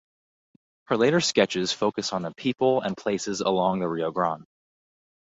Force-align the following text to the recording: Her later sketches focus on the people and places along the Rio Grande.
Her 0.85 0.97
later 0.97 1.21
sketches 1.21 1.73
focus 1.73 2.11
on 2.11 2.23
the 2.23 2.33
people 2.33 2.81
and 2.81 2.97
places 2.97 3.41
along 3.41 3.81
the 3.81 3.87
Rio 3.87 4.09
Grande. 4.09 4.47